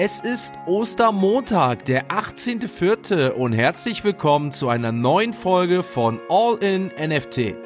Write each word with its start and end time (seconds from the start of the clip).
Es 0.00 0.20
ist 0.20 0.54
Ostermontag, 0.66 1.84
der 1.86 2.06
18.04. 2.06 3.30
und 3.30 3.52
herzlich 3.52 4.04
willkommen 4.04 4.52
zu 4.52 4.68
einer 4.68 4.92
neuen 4.92 5.32
Folge 5.32 5.82
von 5.82 6.20
All 6.28 6.56
in 6.62 6.92
NFT. 7.04 7.56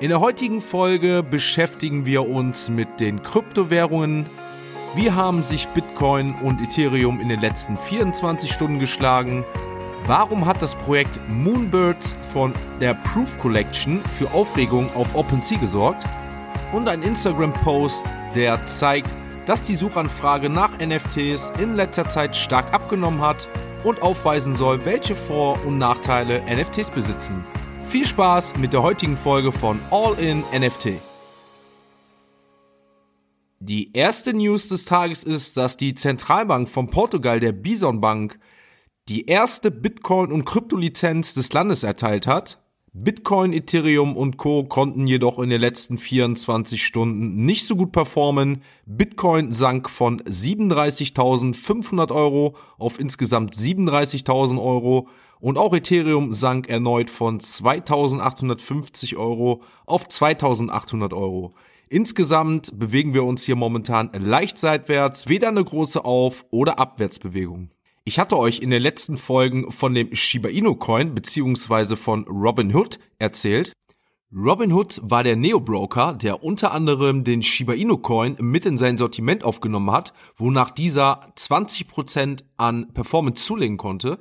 In 0.00 0.08
der 0.08 0.20
heutigen 0.20 0.62
Folge 0.62 1.22
beschäftigen 1.22 2.06
wir 2.06 2.26
uns 2.26 2.70
mit 2.70 2.98
den 2.98 3.22
Kryptowährungen. 3.22 4.24
Wie 4.94 5.10
haben 5.10 5.42
sich 5.42 5.68
Bitcoin 5.68 6.34
und 6.36 6.62
Ethereum 6.62 7.20
in 7.20 7.28
den 7.28 7.42
letzten 7.42 7.76
24 7.76 8.50
Stunden 8.50 8.78
geschlagen? 8.78 9.44
Warum 10.06 10.46
hat 10.46 10.62
das 10.62 10.74
Projekt 10.74 11.20
Moonbirds 11.28 12.16
von 12.32 12.54
der 12.80 12.94
Proof 12.94 13.36
Collection 13.38 14.00
für 14.00 14.32
Aufregung 14.32 14.88
auf 14.94 15.14
OpenSea 15.14 15.58
gesorgt? 15.58 16.06
Und 16.72 16.88
ein 16.88 17.02
Instagram-Post, 17.02 18.06
der 18.34 18.64
zeigt, 18.64 19.10
dass 19.50 19.62
die 19.62 19.74
Suchanfrage 19.74 20.48
nach 20.48 20.78
NFTs 20.78 21.50
in 21.58 21.74
letzter 21.74 22.08
Zeit 22.08 22.36
stark 22.36 22.72
abgenommen 22.72 23.20
hat 23.20 23.48
und 23.82 24.00
aufweisen 24.00 24.54
soll, 24.54 24.84
welche 24.84 25.16
Vor- 25.16 25.58
und 25.66 25.76
Nachteile 25.76 26.40
NFTs 26.48 26.92
besitzen. 26.92 27.44
Viel 27.88 28.06
Spaß 28.06 28.58
mit 28.58 28.72
der 28.72 28.84
heutigen 28.84 29.16
Folge 29.16 29.50
von 29.50 29.80
All 29.90 30.16
in 30.20 30.44
NFT. 30.56 31.00
Die 33.58 33.92
erste 33.92 34.34
News 34.34 34.68
des 34.68 34.84
Tages 34.84 35.24
ist, 35.24 35.56
dass 35.56 35.76
die 35.76 35.94
Zentralbank 35.94 36.68
von 36.68 36.88
Portugal, 36.88 37.40
der 37.40 37.50
Bison 37.50 38.00
Bank, 38.00 38.38
die 39.08 39.26
erste 39.26 39.72
Bitcoin- 39.72 40.30
und 40.30 40.44
Kryptolizenz 40.44 41.34
des 41.34 41.52
Landes 41.52 41.82
erteilt 41.82 42.28
hat 42.28 42.59
Bitcoin, 42.92 43.52
Ethereum 43.52 44.16
und 44.16 44.36
Co. 44.36 44.64
konnten 44.64 45.06
jedoch 45.06 45.38
in 45.38 45.48
den 45.48 45.60
letzten 45.60 45.96
24 45.96 46.84
Stunden 46.84 47.46
nicht 47.46 47.64
so 47.64 47.76
gut 47.76 47.92
performen. 47.92 48.62
Bitcoin 48.84 49.52
sank 49.52 49.88
von 49.88 50.20
37.500 50.22 52.10
Euro 52.12 52.56
auf 52.78 52.98
insgesamt 52.98 53.54
37.000 53.54 54.60
Euro 54.60 55.06
und 55.38 55.56
auch 55.56 55.72
Ethereum 55.72 56.32
sank 56.32 56.68
erneut 56.68 57.10
von 57.10 57.38
2.850 57.38 59.16
Euro 59.16 59.62
auf 59.86 60.08
2.800 60.08 61.14
Euro. 61.14 61.54
Insgesamt 61.88 62.76
bewegen 62.76 63.14
wir 63.14 63.22
uns 63.22 63.44
hier 63.44 63.54
momentan 63.54 64.10
leicht 64.18 64.58
seitwärts, 64.58 65.28
weder 65.28 65.46
eine 65.48 65.62
große 65.62 66.04
Auf- 66.04 66.44
oder 66.50 66.80
Abwärtsbewegung. 66.80 67.70
Ich 68.10 68.18
hatte 68.18 68.36
euch 68.36 68.58
in 68.58 68.70
den 68.70 68.82
letzten 68.82 69.16
Folgen 69.16 69.70
von 69.70 69.94
dem 69.94 70.12
Shiba 70.16 70.48
Inu 70.48 70.74
Coin 70.74 71.14
bzw. 71.14 71.94
von 71.94 72.24
Robinhood 72.24 72.98
erzählt. 73.20 73.72
Robinhood 74.34 75.00
war 75.04 75.22
der 75.22 75.36
Neo-Broker, 75.36 76.14
der 76.14 76.42
unter 76.42 76.72
anderem 76.72 77.22
den 77.22 77.40
Shiba 77.40 77.72
Inu 77.74 77.98
Coin 77.98 78.36
mit 78.40 78.66
in 78.66 78.78
sein 78.78 78.98
Sortiment 78.98 79.44
aufgenommen 79.44 79.92
hat, 79.92 80.12
wonach 80.34 80.72
dieser 80.72 81.32
20% 81.36 82.42
an 82.56 82.92
Performance 82.92 83.44
zulegen 83.44 83.76
konnte. 83.76 84.18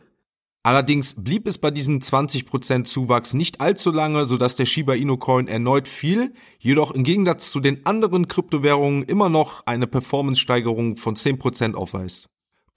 Allerdings 0.61 1.15
blieb 1.15 1.47
es 1.47 1.57
bei 1.57 1.71
diesem 1.71 1.97
20% 1.97 2.83
Zuwachs 2.83 3.33
nicht 3.33 3.59
allzu 3.59 3.89
lange, 3.89 4.25
sodass 4.25 4.55
der 4.55 4.67
Shiba 4.67 4.93
Inu 4.93 5.17
Coin 5.17 5.47
erneut 5.47 5.87
fiel, 5.87 6.35
jedoch 6.59 6.91
im 6.91 7.03
Gegensatz 7.03 7.49
zu 7.49 7.59
den 7.59 7.83
anderen 7.87 8.27
Kryptowährungen 8.27 9.01
immer 9.01 9.29
noch 9.29 9.65
eine 9.65 9.87
Performance-Steigerung 9.87 10.95
von 10.95 11.15
10% 11.15 11.73
aufweist. 11.73 12.29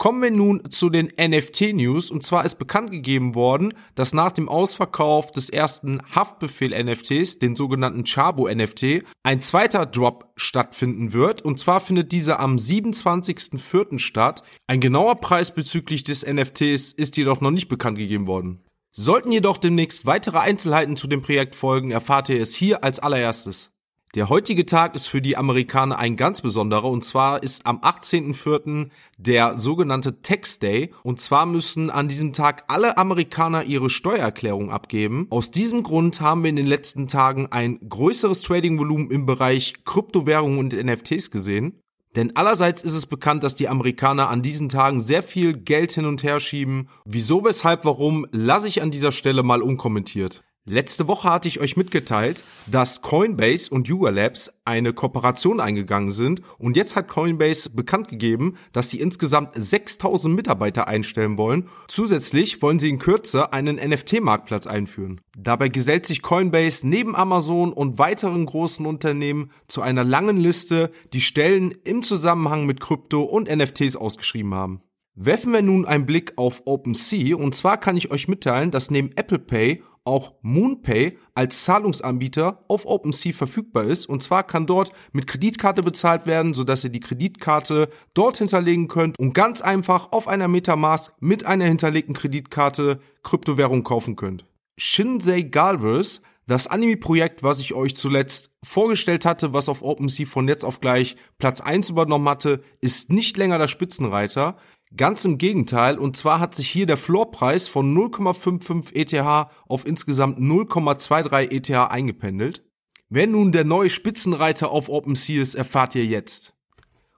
Kommen 0.03 0.21
wir 0.21 0.33
nun 0.33 0.69
zu 0.69 0.91
den 0.91 1.13
NFT-News. 1.17 2.11
Und 2.11 2.25
zwar 2.25 2.45
ist 2.45 2.59
bekannt 2.59 2.91
gegeben 2.91 3.37
worden, 3.37 3.73
dass 3.95 4.13
nach 4.13 4.33
dem 4.33 4.49
Ausverkauf 4.49 5.31
des 5.31 5.49
ersten 5.49 6.03
Haftbefehl-NFTs, 6.13 7.39
den 7.39 7.55
sogenannten 7.55 8.03
Chabo-NFT, 8.05 9.05
ein 9.23 9.41
zweiter 9.41 9.87
Drop 9.87 10.25
stattfinden 10.35 11.13
wird. 11.13 11.43
Und 11.43 11.61
zwar 11.61 11.79
findet 11.79 12.11
dieser 12.11 12.41
am 12.41 12.57
27.04. 12.57 14.01
statt. 14.01 14.43
Ein 14.67 14.81
genauer 14.81 15.21
Preis 15.21 15.55
bezüglich 15.55 16.03
des 16.03 16.27
NFTs 16.27 16.93
ist 16.93 17.17
jedoch 17.17 17.41
noch 17.41 17.53
nicht 17.53 17.69
bekannt 17.69 17.97
gegeben 17.97 18.27
worden. 18.27 18.65
Sollten 18.91 19.31
jedoch 19.31 19.57
demnächst 19.57 20.05
weitere 20.05 20.39
Einzelheiten 20.39 20.97
zu 20.97 21.07
dem 21.07 21.23
Projekt 21.23 21.55
folgen, 21.55 21.93
erfahrt 21.93 22.29
ihr 22.29 22.43
es 22.43 22.57
hier 22.57 22.83
als 22.83 22.99
allererstes. 22.99 23.71
Der 24.15 24.29
heutige 24.29 24.67
Tag 24.67 24.95
ist 24.95 25.07
für 25.07 25.23
die 25.23 25.39
Amerikaner 25.39 25.99
ein 25.99 26.19
ganz 26.19 26.43
besonderer 26.43 26.85
und 26.85 27.03
zwar 27.03 27.43
ist 27.43 27.65
am 27.65 27.79
18.04. 27.79 28.91
der 29.17 29.57
sogenannte 29.57 30.21
Tax 30.21 30.59
Day 30.59 30.91
und 31.03 31.19
zwar 31.19 31.47
müssen 31.47 31.89
an 31.89 32.09
diesem 32.09 32.35
Tag 32.35 32.65
alle 32.69 32.99
Amerikaner 32.99 33.65
ihre 33.65 33.89
Steuererklärung 33.89 34.71
abgeben. 34.71 35.29
Aus 35.31 35.51
diesem 35.51 35.83
Grund 35.83 36.21
haben 36.21 36.43
wir 36.43 36.51
in 36.51 36.57
den 36.57 36.67
letzten 36.67 37.09
Tagen 37.09 37.47
ein 37.53 37.79
größeres 37.89 38.43
Trading-Volumen 38.43 39.11
im 39.11 39.25
Bereich 39.25 39.83
Kryptowährungen 39.87 40.59
und 40.59 40.75
NFTs 40.75 41.31
gesehen. 41.31 41.81
Denn 42.15 42.37
allerseits 42.37 42.85
ist 42.85 42.93
es 42.93 43.07
bekannt, 43.07 43.43
dass 43.43 43.55
die 43.55 43.71
Amerikaner 43.71 44.29
an 44.29 44.43
diesen 44.43 44.69
Tagen 44.69 45.01
sehr 45.01 45.23
viel 45.23 45.55
Geld 45.55 45.93
hin 45.93 46.05
und 46.05 46.23
her 46.23 46.39
schieben. 46.39 46.91
Wieso, 47.07 47.47
weshalb, 47.47 47.87
warum, 47.87 48.27
lasse 48.31 48.69
ich 48.69 48.83
an 48.83 48.91
dieser 48.91 49.11
Stelle 49.11 49.43
mal 49.43 49.63
unkommentiert. 49.63 50.45
Letzte 50.65 51.09
Woche 51.09 51.29
hatte 51.29 51.49
ich 51.49 51.59
euch 51.59 51.77
mitgeteilt, 51.77 52.45
dass 52.69 53.03
Coinbase 53.03 53.69
und 53.69 53.89
Yuga 53.89 54.11
Labs 54.11 54.49
eine 54.65 54.93
Kooperation 54.93 55.59
eingegangen 55.59 56.13
sind 56.13 56.41
und 56.57 56.77
jetzt 56.77 56.95
hat 56.95 57.09
Coinbase 57.09 57.71
bekannt 57.71 58.07
gegeben, 58.07 58.55
dass 58.73 58.89
sie 58.89 59.01
insgesamt 59.01 59.55
6000 59.57 60.33
Mitarbeiter 60.33 60.87
einstellen 60.87 61.37
wollen. 61.37 61.69
Zusätzlich 61.89 62.63
wollen 62.63 62.79
sie 62.79 62.91
in 62.91 63.01
Kürze 63.01 63.53
einen 63.53 63.75
NFT-Marktplatz 63.75 64.69
einführen. 64.69 65.21
Dabei 65.37 65.69
gesellt 65.69 66.07
sich 66.07 66.23
Coinbase 66.23 66.87
neben 66.87 67.17
Amazon 67.17 67.73
und 67.73 67.99
weiteren 67.99 68.47
großen 68.47 68.87
Unternehmen 68.87 69.51
zu 69.67 69.83
einer 69.83 70.05
langen 70.05 70.37
Liste, 70.37 70.93
die 71.13 71.23
Stellen 71.23 71.75
im 71.83 72.05
Zusammenhang 72.05 72.67
mit 72.67 72.79
Krypto 72.79 73.23
und 73.23 73.51
NFTs 73.53 73.97
ausgeschrieben 73.97 74.55
haben. 74.55 74.81
Werfen 75.15 75.53
wir 75.53 75.61
nun 75.61 75.85
einen 75.85 76.07
Blick 76.07 76.39
auf 76.39 76.63
OpenSea 76.67 77.37
und 77.37 77.55
zwar 77.55 77.79
kann 77.79 77.97
ich 77.99 78.11
euch 78.11 78.29
mitteilen, 78.29 78.71
dass 78.71 78.91
neben 78.91 79.11
Apple 79.17 79.41
Pay 79.41 79.83
auch 80.05 80.35
MoonPay 80.43 81.19
als 81.35 81.65
Zahlungsanbieter 81.65 82.65
auf 82.69 82.87
OpenSea 82.87 83.33
verfügbar 83.33 83.85
ist. 83.85 84.07
Und 84.07 84.23
zwar 84.23 84.45
kann 84.45 84.67
dort 84.67 84.93
mit 85.13 85.27
Kreditkarte 85.27 85.83
bezahlt 85.83 86.27
werden, 86.27 86.55
sodass 86.55 86.85
ihr 86.85 86.91
die 86.91 87.01
Kreditkarte 87.01 87.89
dort 88.15 88.39
hinterlegen 88.39 88.89
könnt 88.89 89.19
und 89.19 89.33
ganz 89.33 89.63
einfach 89.63 90.13
auf 90.13 90.29
einer 90.29 90.49
Metamask 90.49 91.13
mit 91.21 91.47
einer 91.47 91.67
hinterlegten 91.67 92.15
Kreditkarte 92.15 93.01
Kryptowährung 93.23 93.85
kaufen 93.85 94.17
könnt. 94.17 94.45
Shinsei 94.77 95.43
Galvers, 95.43 96.23
das 96.47 96.67
Anime-Projekt, 96.67 97.43
was 97.43 97.61
ich 97.61 97.73
euch 97.75 97.95
zuletzt 97.95 98.51
vorgestellt 98.65 99.25
hatte, 99.25 99.53
was 99.53 99.69
auf 99.69 99.83
OpenSea 99.83 100.27
von 100.27 100.49
jetzt 100.49 100.65
auf 100.65 100.81
gleich 100.81 101.17
Platz 101.39 101.61
1 101.61 101.91
übernommen 101.91 102.29
hatte, 102.29 102.63
ist 102.81 103.11
nicht 103.11 103.37
länger 103.37 103.59
der 103.59 103.69
Spitzenreiter. 103.69 104.57
Ganz 104.97 105.25
im 105.25 105.39
Gegenteil, 105.39 105.99
und 105.99 106.17
zwar 106.17 106.39
hat 106.39 106.55
sich 106.55 106.69
hier 106.69 106.85
der 106.85 106.99
Floorpreis 106.99 107.67
von 107.67 107.97
0,55 107.97 108.95
ETH 108.95 109.49
auf 109.67 109.87
insgesamt 109.87 110.39
0,23 110.39 111.51
ETH 111.51 111.91
eingependelt. 111.91 112.63
Wer 113.09 113.27
nun 113.27 113.53
der 113.53 113.65
neue 113.65 113.89
Spitzenreiter 113.89 114.71
auf 114.71 114.89
OpenSea 114.91 115.41
ist, 115.41 115.55
erfahrt 115.55 115.95
ihr 115.95 116.05
jetzt. 116.05 116.55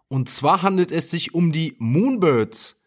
Und 0.09 0.29
zwar 0.29 0.63
handelt 0.63 0.93
es 0.93 1.11
sich 1.11 1.35
um 1.35 1.51
die 1.51 1.75
Moonbirds. 1.79 2.81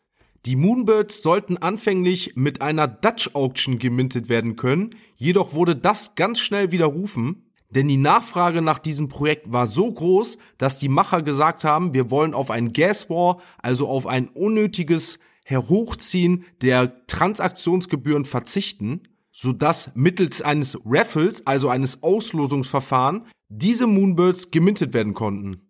Die 0.45 0.55
Moonbirds 0.55 1.21
sollten 1.21 1.57
anfänglich 1.57 2.33
mit 2.35 2.61
einer 2.61 2.87
Dutch 2.87 3.31
Auction 3.33 3.79
gemintet 3.79 4.29
werden 4.29 4.55
können, 4.55 4.91
jedoch 5.15 5.53
wurde 5.53 5.75
das 5.75 6.15
ganz 6.15 6.39
schnell 6.39 6.71
widerrufen. 6.71 7.46
Denn 7.69 7.87
die 7.87 7.97
Nachfrage 7.97 8.61
nach 8.61 8.79
diesem 8.79 9.09
Projekt 9.09 9.51
war 9.51 9.67
so 9.67 9.91
groß, 9.91 10.37
dass 10.57 10.77
die 10.77 10.89
Macher 10.89 11.21
gesagt 11.21 11.63
haben, 11.63 11.93
wir 11.93 12.09
wollen 12.09 12.33
auf 12.33 12.49
ein 12.49 12.71
Gas 12.71 13.09
War, 13.09 13.41
also 13.57 13.87
auf 13.87 14.07
ein 14.07 14.29
unnötiges 14.29 15.19
Herhochziehen 15.45 16.45
der 16.61 17.05
Transaktionsgebühren 17.07 18.25
verzichten, 18.25 19.03
sodass 19.31 19.91
mittels 19.95 20.41
eines 20.41 20.79
Raffles, 20.85 21.45
also 21.45 21.69
eines 21.69 22.03
Auslosungsverfahren, 22.03 23.25
diese 23.49 23.87
Moonbirds 23.87 24.51
gemintet 24.51 24.93
werden 24.93 25.13
konnten. 25.13 25.61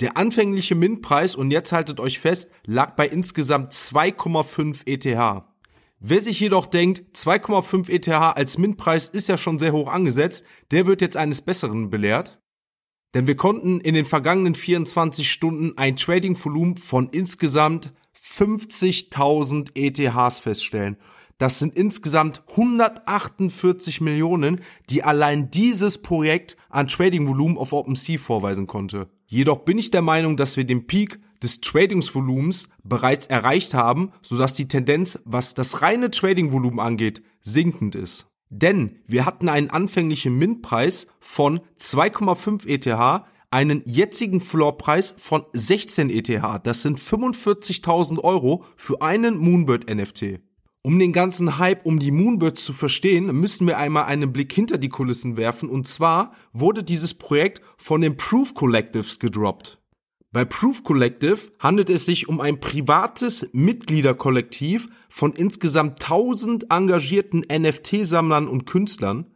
Der 0.00 0.16
anfängliche 0.16 0.74
Mintpreis, 0.74 1.34
und 1.34 1.50
jetzt 1.50 1.72
haltet 1.72 2.00
euch 2.00 2.18
fest, 2.18 2.50
lag 2.64 2.96
bei 2.96 3.06
insgesamt 3.06 3.72
2,5 3.72 4.86
ETH. 4.86 5.44
Wer 6.02 6.22
sich 6.22 6.40
jedoch 6.40 6.64
denkt, 6.64 7.02
2,5 7.14 7.90
ETH 7.90 8.08
als 8.08 8.56
Mintpreis 8.56 9.10
ist 9.10 9.28
ja 9.28 9.36
schon 9.36 9.58
sehr 9.58 9.72
hoch 9.72 9.92
angesetzt, 9.92 10.44
der 10.70 10.86
wird 10.86 11.02
jetzt 11.02 11.18
eines 11.18 11.42
Besseren 11.42 11.90
belehrt. 11.90 12.40
Denn 13.12 13.26
wir 13.26 13.36
konnten 13.36 13.80
in 13.80 13.92
den 13.92 14.06
vergangenen 14.06 14.54
24 14.54 15.30
Stunden 15.30 15.76
ein 15.76 15.96
Trading-Volumen 15.96 16.78
von 16.78 17.10
insgesamt 17.10 17.92
50.000 18.18 19.72
ETHs 19.74 20.40
feststellen. 20.40 20.96
Das 21.36 21.58
sind 21.58 21.74
insgesamt 21.74 22.44
148 22.48 24.00
Millionen, 24.00 24.60
die 24.88 25.02
allein 25.02 25.50
dieses 25.50 25.98
Projekt 25.98 26.56
an 26.70 26.86
Trading-Volumen 26.86 27.58
auf 27.58 27.74
OpenSea 27.74 28.18
vorweisen 28.18 28.66
konnte. 28.66 29.10
Jedoch 29.26 29.58
bin 29.60 29.76
ich 29.76 29.90
der 29.90 30.02
Meinung, 30.02 30.38
dass 30.38 30.56
wir 30.56 30.64
den 30.64 30.86
Peak 30.86 31.20
des 31.42 31.60
Tradingsvolumens 31.60 32.68
bereits 32.84 33.26
erreicht 33.26 33.74
haben, 33.74 34.12
sodass 34.22 34.52
die 34.52 34.68
Tendenz, 34.68 35.20
was 35.24 35.54
das 35.54 35.82
reine 35.82 36.10
Tradingvolumen 36.10 36.80
angeht, 36.80 37.22
sinkend 37.40 37.94
ist. 37.94 38.26
Denn 38.50 38.98
wir 39.06 39.24
hatten 39.26 39.48
einen 39.48 39.70
anfänglichen 39.70 40.36
Mintpreis 40.36 41.06
von 41.20 41.60
2,5 41.78 42.66
ETH, 42.66 43.24
einen 43.52 43.82
jetzigen 43.84 44.40
Floorpreis 44.40 45.14
von 45.18 45.44
16 45.52 46.10
ETH. 46.10 46.42
Das 46.64 46.82
sind 46.82 46.98
45.000 46.98 48.20
Euro 48.20 48.64
für 48.76 49.02
einen 49.02 49.38
Moonbird 49.38 49.88
NFT. 49.92 50.40
Um 50.82 50.98
den 50.98 51.12
ganzen 51.12 51.58
Hype 51.58 51.84
um 51.84 51.98
die 51.98 52.10
Moonbirds 52.10 52.64
zu 52.64 52.72
verstehen, 52.72 53.26
müssen 53.38 53.66
wir 53.66 53.76
einmal 53.76 54.04
einen 54.04 54.32
Blick 54.32 54.52
hinter 54.52 54.78
die 54.78 54.88
Kulissen 54.88 55.36
werfen. 55.36 55.68
Und 55.68 55.86
zwar 55.86 56.32
wurde 56.52 56.82
dieses 56.82 57.14
Projekt 57.14 57.60
von 57.76 58.00
den 58.00 58.16
Proof 58.16 58.54
Collectives 58.54 59.18
gedroppt. 59.18 59.79
Bei 60.32 60.44
Proof 60.44 60.84
Collective 60.84 61.50
handelt 61.58 61.90
es 61.90 62.06
sich 62.06 62.28
um 62.28 62.40
ein 62.40 62.60
privates 62.60 63.48
Mitgliederkollektiv 63.52 64.88
von 65.08 65.32
insgesamt 65.32 66.02
1000 66.02 66.70
engagierten 66.70 67.40
NFT-Sammlern 67.40 68.46
und 68.46 68.64
Künstlern. 68.64 69.26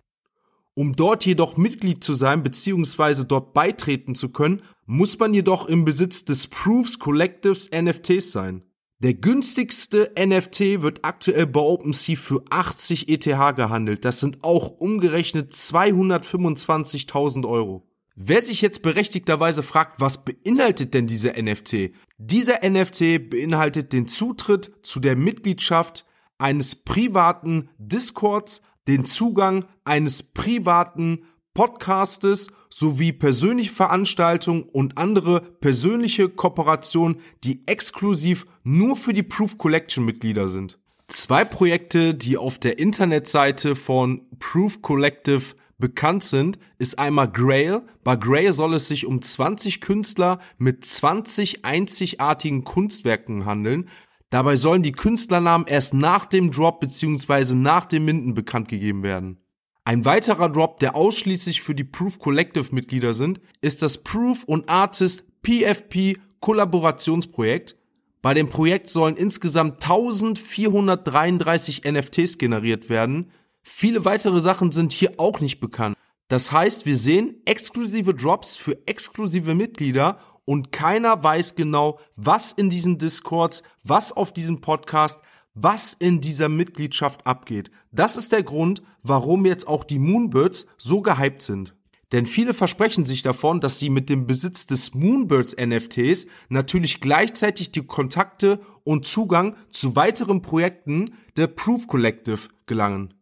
Um 0.74 0.94
dort 0.94 1.26
jedoch 1.26 1.56
Mitglied 1.56 2.04
zu 2.04 2.14
sein 2.14 2.44
bzw. 2.44 3.24
dort 3.26 3.54
beitreten 3.54 4.14
zu 4.14 4.28
können, 4.28 4.62
muss 4.86 5.18
man 5.18 5.34
jedoch 5.34 5.66
im 5.66 5.84
Besitz 5.84 6.24
des 6.24 6.46
Proofs 6.46 7.00
Collectives 7.00 7.70
NFTs 7.72 8.30
sein. 8.30 8.62
Der 9.00 9.14
günstigste 9.14 10.12
NFT 10.16 10.80
wird 10.82 11.04
aktuell 11.04 11.48
bei 11.48 11.60
OpenSea 11.60 12.14
für 12.14 12.44
80 12.50 13.08
ETH 13.08 13.24
gehandelt. 13.24 14.04
Das 14.04 14.20
sind 14.20 14.44
auch 14.44 14.68
umgerechnet 14.78 15.52
225.000 15.52 17.48
Euro. 17.48 17.84
Wer 18.16 18.42
sich 18.42 18.60
jetzt 18.60 18.82
berechtigterweise 18.82 19.64
fragt, 19.64 20.00
was 20.00 20.24
beinhaltet 20.24 20.94
denn 20.94 21.08
dieser 21.08 21.32
NFT? 21.40 21.90
Dieser 22.16 22.60
NFT 22.68 23.28
beinhaltet 23.28 23.92
den 23.92 24.06
Zutritt 24.06 24.70
zu 24.82 25.00
der 25.00 25.16
Mitgliedschaft 25.16 26.06
eines 26.38 26.76
privaten 26.76 27.70
Discords, 27.76 28.62
den 28.86 29.04
Zugang 29.04 29.64
eines 29.84 30.22
privaten 30.22 31.24
Podcastes 31.54 32.48
sowie 32.68 33.12
persönliche 33.12 33.72
Veranstaltungen 33.72 34.62
und 34.62 34.96
andere 34.96 35.40
persönliche 35.40 36.28
Kooperationen, 36.28 37.20
die 37.42 37.66
exklusiv 37.66 38.46
nur 38.62 38.96
für 38.96 39.12
die 39.12 39.22
Proof 39.24 39.58
Collection 39.58 40.04
Mitglieder 40.04 40.48
sind. 40.48 40.78
Zwei 41.08 41.44
Projekte, 41.44 42.14
die 42.14 42.36
auf 42.36 42.58
der 42.58 42.78
Internetseite 42.78 43.74
von 43.74 44.22
Proof 44.38 44.82
Collective 44.82 45.54
bekannt 45.84 46.24
sind, 46.24 46.58
ist 46.78 46.98
einmal 46.98 47.30
Grail. 47.30 47.82
Bei 48.04 48.16
Grail 48.16 48.54
soll 48.54 48.72
es 48.72 48.88
sich 48.88 49.04
um 49.04 49.20
20 49.20 49.82
Künstler 49.82 50.38
mit 50.56 50.82
20 50.82 51.66
einzigartigen 51.66 52.64
Kunstwerken 52.64 53.44
handeln. 53.44 53.90
Dabei 54.30 54.56
sollen 54.56 54.82
die 54.82 54.92
Künstlernamen 54.92 55.66
erst 55.68 55.92
nach 55.92 56.24
dem 56.24 56.50
Drop 56.50 56.80
bzw. 56.80 57.54
nach 57.54 57.84
dem 57.84 58.06
Minden 58.06 58.32
bekannt 58.32 58.68
gegeben 58.68 59.02
werden. 59.02 59.36
Ein 59.84 60.06
weiterer 60.06 60.48
Drop, 60.48 60.80
der 60.80 60.96
ausschließlich 60.96 61.60
für 61.60 61.74
die 61.74 61.84
Proof 61.84 62.18
Collective 62.18 62.74
Mitglieder 62.74 63.12
sind, 63.12 63.42
ist 63.60 63.82
das 63.82 63.98
Proof 63.98 64.44
und 64.44 64.70
Artist 64.70 65.24
PFP 65.42 66.16
Kollaborationsprojekt. 66.40 67.76
Bei 68.22 68.32
dem 68.32 68.48
Projekt 68.48 68.88
sollen 68.88 69.18
insgesamt 69.18 69.82
1433 69.82 71.82
NFTs 71.84 72.38
generiert 72.38 72.88
werden. 72.88 73.30
Viele 73.64 74.04
weitere 74.04 74.40
Sachen 74.40 74.72
sind 74.72 74.92
hier 74.92 75.12
auch 75.16 75.40
nicht 75.40 75.58
bekannt. 75.58 75.96
Das 76.28 76.52
heißt, 76.52 76.86
wir 76.86 76.96
sehen 76.96 77.36
exklusive 77.46 78.14
Drops 78.14 78.56
für 78.56 78.86
exklusive 78.86 79.54
Mitglieder 79.54 80.18
und 80.44 80.70
keiner 80.70 81.22
weiß 81.22 81.54
genau, 81.54 81.98
was 82.14 82.52
in 82.52 82.70
diesen 82.70 82.98
Discords, 82.98 83.62
was 83.82 84.12
auf 84.12 84.32
diesem 84.32 84.60
Podcast, 84.60 85.18
was 85.54 85.94
in 85.94 86.20
dieser 86.20 86.48
Mitgliedschaft 86.48 87.26
abgeht. 87.26 87.70
Das 87.90 88.16
ist 88.16 88.32
der 88.32 88.42
Grund, 88.42 88.82
warum 89.02 89.46
jetzt 89.46 89.66
auch 89.66 89.84
die 89.84 89.98
Moonbirds 89.98 90.66
so 90.76 91.00
gehypt 91.00 91.42
sind. 91.42 91.74
Denn 92.12 92.26
viele 92.26 92.52
versprechen 92.52 93.04
sich 93.04 93.22
davon, 93.22 93.60
dass 93.60 93.78
sie 93.78 93.88
mit 93.90 94.08
dem 94.08 94.26
Besitz 94.26 94.66
des 94.66 94.94
Moonbirds 94.94 95.56
NFTs 95.56 96.26
natürlich 96.48 97.00
gleichzeitig 97.00 97.72
die 97.72 97.86
Kontakte 97.86 98.60
und 98.84 99.06
Zugang 99.06 99.56
zu 99.70 99.96
weiteren 99.96 100.42
Projekten 100.42 101.14
der 101.36 101.46
Proof 101.46 101.86
Collective 101.86 102.50
gelangen. 102.66 103.14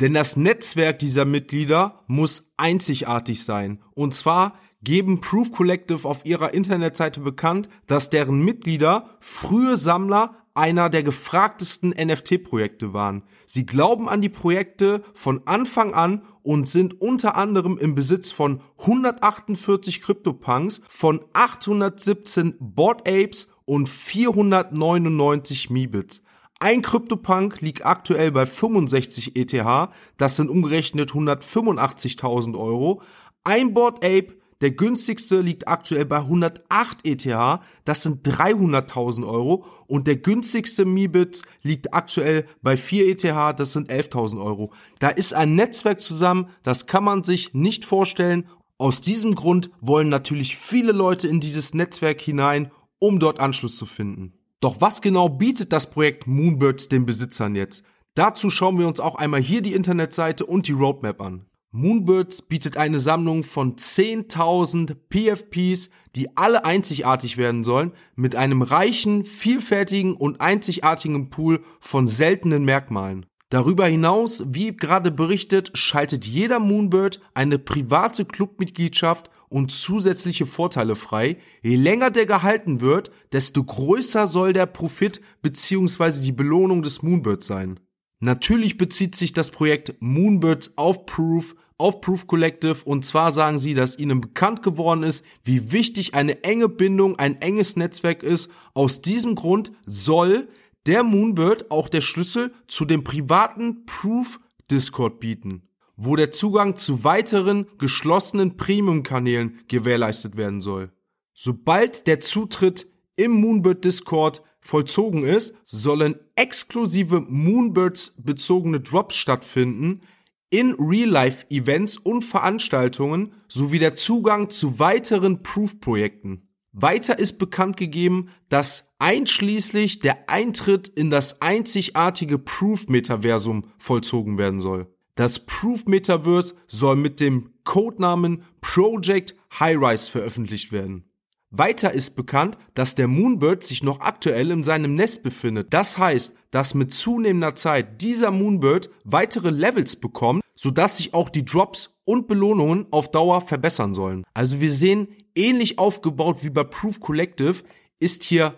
Denn 0.00 0.14
das 0.14 0.36
Netzwerk 0.36 1.00
dieser 1.00 1.24
Mitglieder 1.24 2.04
muss 2.06 2.52
einzigartig 2.56 3.42
sein. 3.42 3.82
Und 3.94 4.14
zwar 4.14 4.56
geben 4.80 5.20
Proof 5.20 5.50
Collective 5.50 6.06
auf 6.06 6.24
ihrer 6.24 6.54
Internetseite 6.54 7.18
bekannt, 7.18 7.68
dass 7.88 8.08
deren 8.08 8.44
Mitglieder 8.44 9.10
frühe 9.18 9.76
Sammler 9.76 10.36
einer 10.54 10.88
der 10.88 11.02
gefragtesten 11.02 11.90
NFT-Projekte 11.90 12.92
waren. 12.92 13.24
Sie 13.44 13.66
glauben 13.66 14.08
an 14.08 14.20
die 14.20 14.28
Projekte 14.28 15.02
von 15.14 15.42
Anfang 15.46 15.94
an 15.94 16.22
und 16.44 16.68
sind 16.68 17.00
unter 17.00 17.36
anderem 17.36 17.76
im 17.76 17.96
Besitz 17.96 18.30
von 18.30 18.60
148 18.78 20.00
CryptoPunks, 20.00 20.80
von 20.86 21.24
817 21.32 22.54
Board 22.60 23.08
Apes 23.08 23.48
und 23.64 23.88
499 23.88 25.70
Meebits. 25.70 26.22
Ein 26.60 26.82
CryptoPunk 26.82 27.60
liegt 27.60 27.86
aktuell 27.86 28.32
bei 28.32 28.44
65 28.44 29.36
ETH, 29.36 29.90
das 30.16 30.36
sind 30.36 30.50
umgerechnet 30.50 31.12
185.000 31.12 32.58
Euro. 32.58 33.00
Ein 33.44 33.74
Board 33.74 34.04
Ape 34.04 34.38
der 34.60 34.72
günstigste 34.72 35.40
liegt 35.40 35.68
aktuell 35.68 36.04
bei 36.04 36.16
108 36.16 37.04
ETH, 37.04 37.60
das 37.84 38.02
sind 38.02 38.26
300.000 38.26 39.24
Euro. 39.26 39.64
Und 39.86 40.08
der 40.08 40.16
günstigste 40.16 40.84
Mibit 40.84 41.42
liegt 41.62 41.94
aktuell 41.94 42.44
bei 42.60 42.76
4 42.76 43.08
ETH, 43.08 43.22
das 43.58 43.72
sind 43.72 43.90
11.000 43.90 44.42
Euro. 44.42 44.72
Da 44.98 45.10
ist 45.10 45.32
ein 45.32 45.54
Netzwerk 45.54 46.00
zusammen, 46.00 46.48
das 46.64 46.86
kann 46.86 47.04
man 47.04 47.22
sich 47.22 47.54
nicht 47.54 47.84
vorstellen. 47.84 48.48
Aus 48.78 49.00
diesem 49.00 49.36
Grund 49.36 49.70
wollen 49.80 50.08
natürlich 50.08 50.56
viele 50.56 50.92
Leute 50.92 51.28
in 51.28 51.38
dieses 51.38 51.72
Netzwerk 51.72 52.20
hinein, 52.20 52.72
um 52.98 53.20
dort 53.20 53.38
Anschluss 53.38 53.76
zu 53.76 53.86
finden. 53.86 54.32
Doch 54.60 54.80
was 54.80 55.00
genau 55.00 55.28
bietet 55.28 55.72
das 55.72 55.88
Projekt 55.90 56.26
Moonbirds 56.26 56.88
den 56.88 57.06
Besitzern 57.06 57.54
jetzt? 57.54 57.84
Dazu 58.14 58.50
schauen 58.50 58.78
wir 58.78 58.88
uns 58.88 58.98
auch 58.98 59.14
einmal 59.14 59.40
hier 59.40 59.62
die 59.62 59.74
Internetseite 59.74 60.44
und 60.44 60.66
die 60.66 60.72
Roadmap 60.72 61.20
an. 61.20 61.46
Moonbirds 61.70 62.42
bietet 62.42 62.76
eine 62.76 62.98
Sammlung 62.98 63.44
von 63.44 63.76
10.000 63.76 64.96
PFPs, 65.10 65.90
die 66.16 66.36
alle 66.36 66.64
einzigartig 66.64 67.36
werden 67.36 67.62
sollen, 67.62 67.92
mit 68.16 68.34
einem 68.34 68.62
reichen, 68.62 69.24
vielfältigen 69.24 70.14
und 70.14 70.40
einzigartigen 70.40 71.30
Pool 71.30 71.62
von 71.78 72.08
seltenen 72.08 72.64
Merkmalen. 72.64 73.26
Darüber 73.50 73.86
hinaus, 73.86 74.42
wie 74.48 74.76
gerade 74.76 75.12
berichtet, 75.12 75.70
schaltet 75.74 76.26
jeder 76.26 76.58
Moonbird 76.58 77.20
eine 77.32 77.58
private 77.58 78.24
Clubmitgliedschaft 78.24 79.30
und 79.48 79.72
zusätzliche 79.72 80.46
Vorteile 80.46 80.94
frei. 80.94 81.38
Je 81.62 81.76
länger 81.76 82.10
der 82.10 82.26
gehalten 82.26 82.80
wird, 82.80 83.10
desto 83.32 83.64
größer 83.64 84.26
soll 84.26 84.52
der 84.52 84.66
Profit 84.66 85.20
bzw. 85.42 86.22
die 86.22 86.32
Belohnung 86.32 86.82
des 86.82 87.02
Moonbirds 87.02 87.46
sein. 87.46 87.80
Natürlich 88.20 88.76
bezieht 88.76 89.14
sich 89.14 89.32
das 89.32 89.50
Projekt 89.50 89.94
Moonbirds 90.00 90.76
auf 90.76 91.06
Proof, 91.06 91.54
auf 91.78 92.00
Proof 92.00 92.26
Collective 92.26 92.84
und 92.84 93.04
zwar 93.04 93.30
sagen 93.30 93.58
sie, 93.60 93.74
dass 93.74 93.98
ihnen 93.98 94.20
bekannt 94.20 94.62
geworden 94.62 95.04
ist, 95.04 95.24
wie 95.44 95.70
wichtig 95.70 96.14
eine 96.14 96.42
enge 96.42 96.68
Bindung, 96.68 97.16
ein 97.18 97.40
enges 97.40 97.76
Netzwerk 97.76 98.24
ist. 98.24 98.50
Aus 98.74 99.00
diesem 99.00 99.36
Grund 99.36 99.70
soll 99.86 100.48
der 100.86 101.04
Moonbird 101.04 101.70
auch 101.70 101.88
der 101.88 102.00
Schlüssel 102.00 102.52
zu 102.66 102.84
dem 102.84 103.04
privaten 103.04 103.86
Proof 103.86 104.40
Discord 104.70 105.20
bieten, 105.20 105.67
wo 105.98 106.16
der 106.16 106.30
Zugang 106.30 106.76
zu 106.76 107.04
weiteren 107.04 107.66
geschlossenen 107.76 108.56
Premium-Kanälen 108.56 109.58
gewährleistet 109.66 110.36
werden 110.36 110.62
soll. 110.62 110.90
Sobald 111.34 112.06
der 112.06 112.20
Zutritt 112.20 112.86
im 113.16 113.32
Moonbird 113.32 113.84
Discord 113.84 114.42
vollzogen 114.60 115.24
ist, 115.24 115.54
sollen 115.64 116.14
exklusive 116.36 117.20
Moonbirds 117.28 118.14
bezogene 118.16 118.80
Drops 118.80 119.16
stattfinden 119.16 120.02
in 120.50 120.74
Real-Life-Events 120.74 121.98
und 121.98 122.22
Veranstaltungen 122.22 123.32
sowie 123.48 123.80
der 123.80 123.96
Zugang 123.96 124.50
zu 124.50 124.78
weiteren 124.78 125.42
Proof-Projekten. 125.42 126.48
Weiter 126.72 127.18
ist 127.18 127.38
bekannt 127.38 127.76
gegeben, 127.76 128.28
dass 128.48 128.88
einschließlich 128.98 129.98
der 129.98 130.30
Eintritt 130.30 130.86
in 130.86 131.10
das 131.10 131.42
einzigartige 131.42 132.38
Proof-Metaversum 132.38 133.64
vollzogen 133.78 134.38
werden 134.38 134.60
soll. 134.60 134.86
Das 135.18 135.40
Proof-Metaverse 135.40 136.54
soll 136.68 136.94
mit 136.94 137.18
dem 137.18 137.50
Codenamen 137.64 138.44
Project 138.60 139.34
High-Rise 139.58 140.12
veröffentlicht 140.12 140.70
werden. 140.70 141.10
Weiter 141.50 141.92
ist 141.92 142.14
bekannt, 142.14 142.56
dass 142.74 142.94
der 142.94 143.08
Moonbird 143.08 143.64
sich 143.64 143.82
noch 143.82 143.98
aktuell 143.98 144.52
in 144.52 144.62
seinem 144.62 144.94
Nest 144.94 145.24
befindet. 145.24 145.74
Das 145.74 145.98
heißt, 145.98 146.36
dass 146.52 146.74
mit 146.74 146.92
zunehmender 146.92 147.56
Zeit 147.56 148.00
dieser 148.00 148.30
Moonbird 148.30 148.90
weitere 149.02 149.50
Levels 149.50 149.96
bekommt, 149.96 150.40
sodass 150.54 150.98
sich 150.98 151.14
auch 151.14 151.30
die 151.30 151.44
Drops 151.44 151.98
und 152.04 152.28
Belohnungen 152.28 152.86
auf 152.92 153.10
Dauer 153.10 153.40
verbessern 153.40 153.94
sollen. 153.94 154.22
Also 154.34 154.60
wir 154.60 154.70
sehen, 154.70 155.08
ähnlich 155.34 155.80
aufgebaut 155.80 156.44
wie 156.44 156.50
bei 156.50 156.62
Proof 156.62 157.00
Collective 157.00 157.64
ist 157.98 158.22
hier 158.22 158.54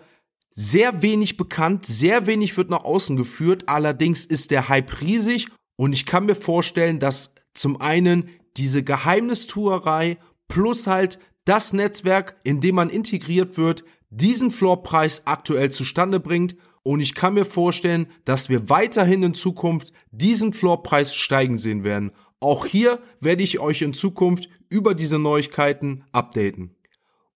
sehr 0.53 1.01
wenig 1.01 1.37
bekannt, 1.37 1.87
sehr 1.87 2.27
wenig 2.27 2.55
wird 2.55 2.69
nach 2.69 2.83
außen 2.83 3.17
geführt, 3.17 3.63
allerdings 3.67 4.27
ist 4.27 4.51
der 4.51 4.69
Hype 4.69 5.01
riesig 5.01 5.47
und 5.75 5.93
ich 5.93 6.05
kann 6.05 6.25
mir 6.25 6.35
vorstellen, 6.35 6.99
dass 6.99 7.33
zum 7.53 7.81
einen 7.81 8.29
diese 8.57 8.83
Geheimnistuerei 8.83 10.17
plus 10.47 10.87
halt 10.87 11.19
das 11.45 11.73
Netzwerk, 11.73 12.35
in 12.43 12.59
dem 12.61 12.75
man 12.75 12.89
integriert 12.89 13.57
wird, 13.57 13.83
diesen 14.09 14.51
Floorpreis 14.51 15.23
aktuell 15.25 15.71
zustande 15.71 16.19
bringt 16.19 16.55
und 16.83 16.99
ich 16.99 17.13
kann 17.13 17.35
mir 17.35 17.45
vorstellen, 17.45 18.07
dass 18.25 18.49
wir 18.49 18.69
weiterhin 18.69 19.23
in 19.23 19.33
Zukunft 19.33 19.93
diesen 20.11 20.51
Floorpreis 20.51 21.15
steigen 21.15 21.57
sehen 21.57 21.83
werden. 21.83 22.11
Auch 22.39 22.65
hier 22.65 22.99
werde 23.19 23.43
ich 23.43 23.59
euch 23.59 23.81
in 23.81 23.93
Zukunft 23.93 24.49
über 24.69 24.95
diese 24.95 25.19
Neuigkeiten 25.19 26.03
updaten. 26.11 26.75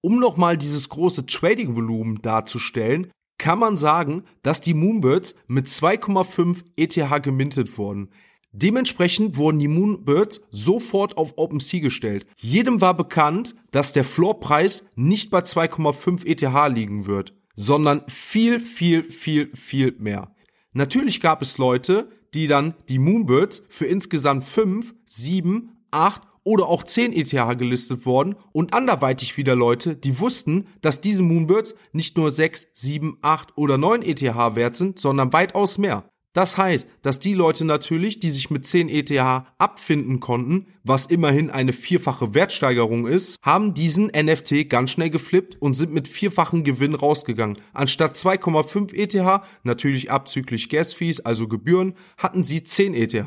Um 0.01 0.19
nochmal 0.19 0.57
dieses 0.57 0.89
große 0.89 1.25
Trading-Volumen 1.25 2.21
darzustellen, 2.21 3.11
kann 3.37 3.59
man 3.59 3.77
sagen, 3.77 4.23
dass 4.43 4.61
die 4.61 4.73
Moonbirds 4.73 5.35
mit 5.47 5.67
2,5 5.67 6.63
ETH 6.77 7.23
gemintet 7.23 7.77
wurden. 7.77 8.09
Dementsprechend 8.51 9.35
wurden 9.35 9.59
die 9.59 9.67
Moonbirds 9.67 10.41
sofort 10.49 11.17
auf 11.17 11.33
OpenSea 11.35 11.81
gestellt. 11.81 12.25
Jedem 12.37 12.79
war 12.79 12.95
bekannt, 12.95 13.53
dass 13.71 13.91
der 13.91 14.05
Floorpreis 14.05 14.85
nicht 14.95 15.29
bei 15.29 15.39
2,5 15.39 16.25
ETH 16.25 16.73
liegen 16.73 17.05
wird, 17.05 17.33
sondern 17.55 18.03
viel, 18.07 18.61
viel, 18.61 19.03
viel, 19.03 19.53
viel 19.53 19.95
mehr. 19.99 20.33
Natürlich 20.71 21.19
gab 21.19 21.41
es 21.41 21.57
Leute, 21.57 22.09
die 22.33 22.47
dann 22.47 22.75
die 22.87 22.99
Moonbirds 22.99 23.63
für 23.69 23.85
insgesamt 23.85 24.45
5, 24.45 24.93
7, 25.05 25.71
8 25.91 26.21
oder 26.45 26.69
auch 26.69 26.83
10 26.83 27.11
ETH 27.11 27.57
gelistet 27.57 28.05
worden 28.05 28.35
und 28.53 28.73
anderweitig 28.73 29.35
wieder 29.35 29.55
Leute, 29.55 29.97
die 29.97 30.19
wussten, 30.21 30.67
dass 30.79 31.01
diese 31.01 31.23
Moonbirds 31.23 31.75
nicht 31.91 32.15
nur 32.15 32.31
6, 32.31 32.67
7, 32.73 33.17
8 33.21 33.57
oder 33.57 33.77
9 33.77 34.03
ETH 34.03 34.21
wert 34.21 34.77
sind, 34.77 34.99
sondern 34.99 35.33
weitaus 35.33 35.77
mehr. 35.77 36.09
Das 36.35 36.57
heißt, 36.57 36.85
dass 37.01 37.19
die 37.19 37.33
Leute 37.33 37.63
natürlich, 37.63 38.19
die 38.19 38.29
sich 38.29 38.49
mit 38.49 38.65
10 38.65 38.89
ETH 38.89 39.09
abfinden 39.57 40.19
konnten, 40.19 40.67
was 40.83 41.05
immerhin 41.05 41.49
eine 41.49 41.71
vierfache 41.71 42.33
Wertsteigerung 42.33 43.07
ist, 43.07 43.37
haben 43.41 43.73
diesen 43.73 44.07
NFT 44.07 44.69
ganz 44.69 44.91
schnell 44.91 45.09
geflippt 45.09 45.55
und 45.61 45.75
sind 45.75 45.93
mit 45.93 46.09
vierfachen 46.09 46.65
Gewinn 46.65 46.93
rausgegangen. 46.93 47.57
Anstatt 47.73 48.15
2,5 48.15 48.93
ETH, 48.93 49.43
natürlich 49.63 50.11
abzüglich 50.11 50.67
Gas-Fees, 50.67 51.21
also 51.21 51.47
Gebühren, 51.47 51.93
hatten 52.17 52.43
sie 52.43 52.61
10 52.63 52.93
ETH. 52.95 53.25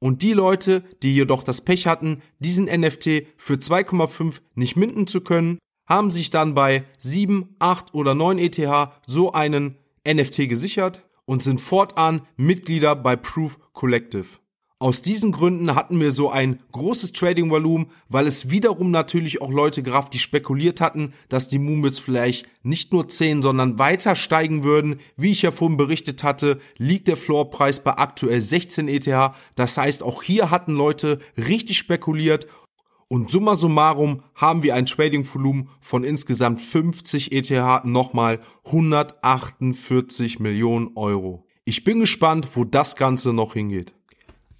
Und 0.00 0.22
die 0.22 0.32
Leute, 0.32 0.84
die 1.02 1.14
jedoch 1.14 1.42
das 1.42 1.60
Pech 1.60 1.86
hatten, 1.86 2.22
diesen 2.38 2.66
NFT 2.66 3.26
für 3.36 3.54
2,5 3.54 4.40
nicht 4.54 4.76
minden 4.76 5.06
zu 5.06 5.20
können, 5.20 5.58
haben 5.88 6.10
sich 6.10 6.30
dann 6.30 6.54
bei 6.54 6.84
7, 6.98 7.56
8 7.58 7.94
oder 7.94 8.14
9 8.14 8.38
ETH 8.38 8.90
so 9.06 9.32
einen 9.32 9.76
NFT 10.06 10.48
gesichert 10.48 11.06
und 11.24 11.42
sind 11.42 11.60
fortan 11.60 12.22
Mitglieder 12.36 12.94
bei 12.94 13.16
Proof 13.16 13.58
Collective. 13.72 14.38
Aus 14.80 15.02
diesen 15.02 15.32
Gründen 15.32 15.74
hatten 15.74 15.98
wir 15.98 16.12
so 16.12 16.30
ein 16.30 16.60
großes 16.70 17.10
Trading-Volumen, 17.10 17.90
weil 18.08 18.28
es 18.28 18.50
wiederum 18.50 18.92
natürlich 18.92 19.42
auch 19.42 19.50
Leute 19.50 19.82
gab, 19.82 20.12
die 20.12 20.20
spekuliert 20.20 20.80
hatten, 20.80 21.14
dass 21.28 21.48
die 21.48 21.58
Moonbits 21.58 21.98
vielleicht 21.98 22.46
nicht 22.62 22.92
nur 22.92 23.08
10, 23.08 23.42
sondern 23.42 23.80
weiter 23.80 24.14
steigen 24.14 24.62
würden. 24.62 25.00
Wie 25.16 25.32
ich 25.32 25.42
ja 25.42 25.50
vorhin 25.50 25.76
berichtet 25.76 26.22
hatte, 26.22 26.60
liegt 26.76 27.08
der 27.08 27.16
Floorpreis 27.16 27.80
bei 27.80 27.94
aktuell 27.98 28.40
16 28.40 28.86
ETH. 28.86 29.32
Das 29.56 29.76
heißt, 29.76 30.04
auch 30.04 30.22
hier 30.22 30.52
hatten 30.52 30.74
Leute 30.74 31.18
richtig 31.36 31.76
spekuliert 31.76 32.46
und 33.08 33.30
summa 33.30 33.56
summarum 33.56 34.22
haben 34.36 34.62
wir 34.62 34.76
ein 34.76 34.86
Trading-Volumen 34.86 35.70
von 35.80 36.04
insgesamt 36.04 36.60
50 36.60 37.32
ETH, 37.32 37.84
nochmal 37.84 38.38
148 38.66 40.38
Millionen 40.38 40.90
Euro. 40.94 41.48
Ich 41.64 41.82
bin 41.82 41.98
gespannt, 41.98 42.50
wo 42.54 42.64
das 42.64 42.94
Ganze 42.94 43.32
noch 43.32 43.54
hingeht. 43.54 43.97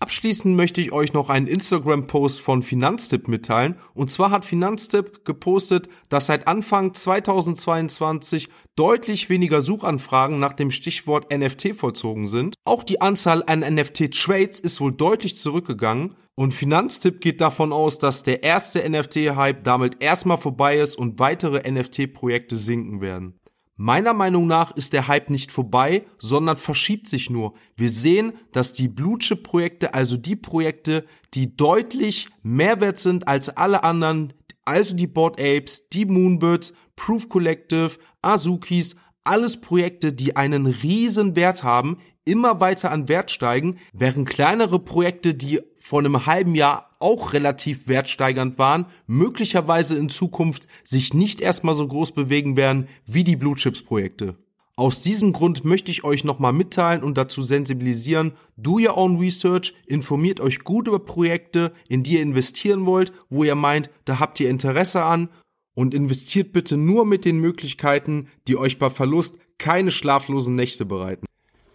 Abschließend 0.00 0.54
möchte 0.54 0.80
ich 0.80 0.92
euch 0.92 1.12
noch 1.12 1.28
einen 1.28 1.48
Instagram-Post 1.48 2.40
von 2.40 2.62
Finanztipp 2.62 3.26
mitteilen. 3.26 3.74
Und 3.94 4.12
zwar 4.12 4.30
hat 4.30 4.44
Finanztipp 4.44 5.24
gepostet, 5.24 5.88
dass 6.08 6.26
seit 6.26 6.46
Anfang 6.46 6.94
2022 6.94 8.48
deutlich 8.76 9.28
weniger 9.28 9.60
Suchanfragen 9.60 10.38
nach 10.38 10.52
dem 10.52 10.70
Stichwort 10.70 11.32
NFT 11.36 11.74
vollzogen 11.74 12.28
sind. 12.28 12.54
Auch 12.64 12.84
die 12.84 13.00
Anzahl 13.00 13.42
an 13.46 13.60
NFT-Trades 13.60 14.60
ist 14.60 14.80
wohl 14.80 14.92
deutlich 14.92 15.36
zurückgegangen. 15.36 16.14
Und 16.36 16.54
Finanztipp 16.54 17.20
geht 17.20 17.40
davon 17.40 17.72
aus, 17.72 17.98
dass 17.98 18.22
der 18.22 18.44
erste 18.44 18.88
NFT-Hype 18.88 19.64
damit 19.64 20.00
erstmal 20.00 20.38
vorbei 20.38 20.78
ist 20.78 20.96
und 20.96 21.18
weitere 21.18 21.68
NFT-Projekte 21.68 22.54
sinken 22.54 23.00
werden. 23.00 23.40
Meiner 23.80 24.12
Meinung 24.12 24.48
nach 24.48 24.74
ist 24.74 24.92
der 24.92 25.06
Hype 25.06 25.30
nicht 25.30 25.52
vorbei, 25.52 26.04
sondern 26.18 26.56
verschiebt 26.56 27.08
sich 27.08 27.30
nur. 27.30 27.54
Wir 27.76 27.90
sehen, 27.90 28.32
dass 28.50 28.72
die 28.72 28.88
Blue 28.88 29.18
Chip 29.18 29.44
Projekte, 29.44 29.94
also 29.94 30.16
die 30.16 30.34
Projekte, 30.34 31.06
die 31.34 31.56
deutlich 31.56 32.26
mehr 32.42 32.80
wert 32.80 32.98
sind 32.98 33.28
als 33.28 33.50
alle 33.50 33.84
anderen, 33.84 34.32
also 34.64 34.96
die 34.96 35.06
Board 35.06 35.40
Apes, 35.40 35.88
die 35.90 36.06
Moonbirds, 36.06 36.72
Proof 36.96 37.28
Collective, 37.28 37.92
Azukis, 38.20 38.96
alles 39.24 39.60
Projekte, 39.60 40.12
die 40.12 40.36
einen 40.36 40.66
riesen 40.66 41.36
Wert 41.36 41.62
haben, 41.62 41.98
immer 42.24 42.60
weiter 42.60 42.90
an 42.90 43.08
Wert 43.08 43.30
steigen, 43.30 43.78
während 43.92 44.28
kleinere 44.28 44.78
Projekte, 44.78 45.34
die 45.34 45.60
vor 45.78 46.00
einem 46.00 46.26
halben 46.26 46.54
Jahr 46.54 46.90
auch 46.98 47.32
relativ 47.32 47.88
wertsteigernd 47.88 48.58
waren, 48.58 48.86
möglicherweise 49.06 49.96
in 49.96 50.08
Zukunft 50.08 50.66
sich 50.84 51.14
nicht 51.14 51.40
erstmal 51.40 51.74
so 51.74 51.86
groß 51.86 52.12
bewegen 52.12 52.56
werden 52.56 52.88
wie 53.06 53.24
die 53.24 53.36
Blue 53.36 53.54
Chips 53.54 53.82
Projekte. 53.82 54.36
Aus 54.76 55.00
diesem 55.00 55.32
Grund 55.32 55.64
möchte 55.64 55.90
ich 55.90 56.04
euch 56.04 56.22
nochmal 56.22 56.52
mitteilen 56.52 57.02
und 57.02 57.18
dazu 57.18 57.42
sensibilisieren, 57.42 58.32
do 58.56 58.74
your 58.74 58.96
own 58.96 59.18
research, 59.18 59.74
informiert 59.86 60.38
euch 60.38 60.60
gut 60.60 60.86
über 60.86 61.00
Projekte, 61.00 61.72
in 61.88 62.04
die 62.04 62.14
ihr 62.14 62.22
investieren 62.22 62.86
wollt, 62.86 63.12
wo 63.28 63.42
ihr 63.42 63.56
meint, 63.56 63.90
da 64.04 64.20
habt 64.20 64.38
ihr 64.38 64.48
Interesse 64.48 65.02
an 65.02 65.30
und 65.78 65.94
investiert 65.94 66.52
bitte 66.52 66.76
nur 66.76 67.06
mit 67.06 67.24
den 67.24 67.38
Möglichkeiten, 67.38 68.26
die 68.48 68.56
euch 68.56 68.80
bei 68.80 68.90
Verlust 68.90 69.38
keine 69.58 69.92
schlaflosen 69.92 70.56
Nächte 70.56 70.84
bereiten. 70.84 71.24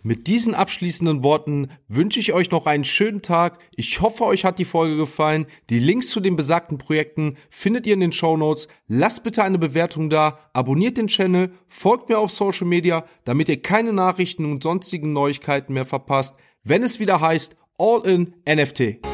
Mit 0.01 0.27
diesen 0.27 0.53
abschließenden 0.53 1.23
Worten 1.23 1.69
wünsche 1.87 2.19
ich 2.19 2.33
euch 2.33 2.51
noch 2.51 2.65
einen 2.65 2.83
schönen 2.83 3.21
Tag. 3.21 3.59
Ich 3.77 4.01
hoffe, 4.01 4.25
euch 4.25 4.43
hat 4.43 4.59
die 4.59 4.65
Folge 4.65 4.97
gefallen. 4.97 5.45
Die 5.69 5.79
Links 5.79 6.09
zu 6.09 6.19
den 6.19 6.35
besagten 6.35 6.77
Projekten 6.77 7.37
findet 7.49 7.87
ihr 7.87 7.93
in 7.93 8.01
den 8.01 8.11
Show 8.11 8.35
Notes. 8.35 8.67
Lasst 8.89 9.23
bitte 9.23 9.41
eine 9.41 9.57
Bewertung 9.57 10.09
da, 10.09 10.37
abonniert 10.51 10.97
den 10.97 11.07
Channel, 11.07 11.53
folgt 11.69 12.09
mir 12.09 12.19
auf 12.19 12.29
Social 12.29 12.67
Media, 12.67 13.05
damit 13.23 13.47
ihr 13.47 13.61
keine 13.61 13.93
Nachrichten 13.93 14.43
und 14.43 14.63
sonstigen 14.63 15.13
Neuigkeiten 15.13 15.71
mehr 15.71 15.85
verpasst, 15.85 16.35
wenn 16.65 16.83
es 16.83 16.99
wieder 16.99 17.21
heißt 17.21 17.55
All 17.77 18.05
in 18.05 18.33
NFT. 18.45 19.12